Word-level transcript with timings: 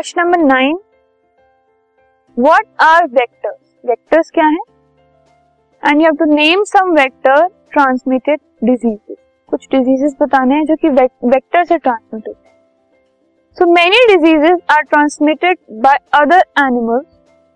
Question 0.00 0.20
number 0.20 0.38
nine. 0.40 0.76
What 2.36 2.66
are 2.80 3.06
vectors 3.06 3.56
vectors 3.84 4.30
क्या 4.34 4.44
है? 4.44 4.60
And 5.82 6.00
you 6.00 6.04
have 6.04 6.14
to 6.18 6.24
name 6.26 6.62
some 6.64 6.92
vector 6.96 7.46
transmitted 7.72 8.40
diseases 8.64 9.16
कुछ 9.48 9.66
diseases 9.72 10.14
बताने 10.22 10.54
हैं 10.54 10.64
जो 10.66 10.76
कि 10.76 10.88
वेक्टर 10.88 11.64
से 11.64 11.78
ट्रांसमिट 11.78 12.28
होते 12.28 12.48
हैं। 12.48 12.54
So 13.56 13.70
many 13.72 14.06
diseases 14.08 14.58
are 14.70 14.82
transmitted 14.84 15.58
by 15.82 15.98
other 16.20 16.44
animals 16.64 17.06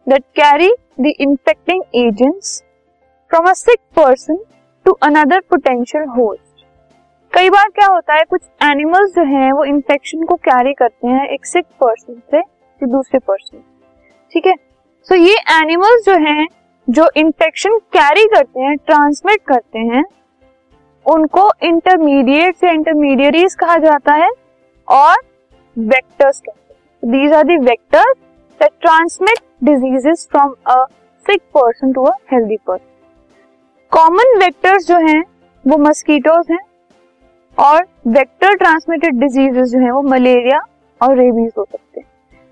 that 0.06 0.24
carry 0.36 0.72
the 1.00 1.14
infecting 1.18 1.82
agents 1.96 2.62
from 3.30 3.48
a 3.50 3.52
sick 3.62 3.80
person 3.96 4.44
to 4.86 4.98
another 5.02 5.40
potential 5.50 6.08
host 6.18 6.53
कई 7.34 7.50
बार 7.50 7.68
क्या 7.68 7.86
होता 7.86 8.14
है, 8.14 8.24
कुछ 8.24 8.40
एनिमल्स 8.62 9.14
जो 9.14 9.22
हैं, 9.26 9.50
वो 9.52 9.64
इन्फेक्शन 9.64 10.22
को 10.24 10.34
कैरी 10.38 10.72
करते 10.72 11.08
हैं 11.08 11.26
एक 11.28 11.46
सिक 11.46 11.64
पर्सन 11.80 12.20
से 12.30 12.40
दूसरे 12.80 13.18
पर्सन 13.20 13.62
ठीक 14.32 14.46
है? 14.46 14.54
सो 15.06 15.14
ये 15.14 15.34
एनिमल्स 15.52 16.04
जो 16.06 16.12
हैं, 16.20 16.46
जो 16.88 17.08
इन्फेक्शन 17.16 17.78
कैरी 17.92 18.26
करते 18.26 18.60
हैं 18.60 18.76
ट्रांसमिट 18.76 19.40
करते 19.46 19.78
हैं, 19.78 20.02
उनको 21.06 21.50
इंटरमीडिएट 21.62 22.56
से 22.56 22.70
इंटरमीडियरीज 22.70 23.54
कहा 23.54 23.76
जाता 23.78 24.14
है 24.14 24.28
और 24.88 25.16
वेक्टर्स 25.76 26.40
कहते 26.40 26.74
हैं। 26.74 27.10
These 27.12 27.32
are 27.32 27.44
the 27.44 27.56
vectors 27.60 28.16
that 28.60 28.70
transmit 28.80 29.38
diseases 29.64 30.26
from 30.30 30.54
a 30.66 30.84
sick 31.26 31.42
person 31.54 31.92
to 31.92 32.04
a 32.04 32.12
healthy 32.32 32.56
person 32.66 32.86
common 33.92 34.38
vectors 34.38 34.86
जो 34.88 34.98
हैं, 35.06 35.22
वो 35.64 35.78
मस्कीटोज 35.78 36.50
हैं 36.50 36.62
और 37.58 37.86
वेक्टर 38.08 38.54
ट्रांसमिटेड 38.56 39.18
डिजीजेस 39.20 39.68
जो 39.70 39.78
हैं 39.78 39.90
वो 39.90 40.02
मलेरिया 40.04 40.58
और 41.00 41.16
रेबीज 41.18 41.50
हो 41.58 41.64
सकते 41.64 42.00
हैं। 42.00 42.06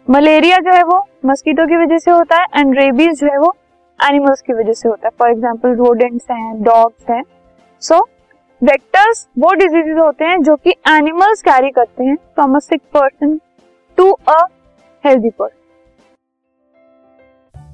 मलेरिया 0.08 0.58
जो 0.58 0.72
है 0.72 0.82
वो 0.84 1.04
मस्कीटो 1.26 1.66
की 1.66 1.76
वजह 1.76 1.98
से 1.98 2.10
होता 2.10 2.36
है 2.36 2.46
एंड 2.56 2.78
रेबीज 2.78 3.20
जो 3.20 3.26
है 3.26 3.38
वो 3.38 3.54
एनिमल्स 3.98 4.40
की 4.40 4.52
वजह 4.52 4.72
से 4.72 4.88
होता 4.88 5.06
है। 5.06 5.10
फॉर 5.18 5.30
एग्ज़ाम्पल 5.30 5.74
रोडेंट्स 5.76 6.30
हैं 6.30 6.62
डॉग्स 6.62 7.10
हैं। 7.10 7.22
सो 7.82 7.98
वेक्टर्स 8.62 9.26
वो 9.38 9.52
डिजीजेस 9.54 9.98
होते 9.98 10.24
हैं 10.24 10.42
जो 10.42 10.56
कि 10.56 10.74
एनिमल्स 10.88 11.42
कैरी 11.42 11.70
करते 11.70 12.04
हैं 12.04 12.16
from 12.34 12.56
a 12.56 12.58
sick 12.60 12.80
person 12.94 13.38
to 13.98 14.10
a 14.10 14.38
healthy 15.04 15.30
person 15.30 15.56